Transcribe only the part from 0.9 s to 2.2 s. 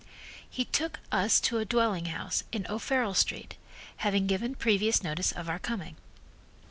us to a dwelling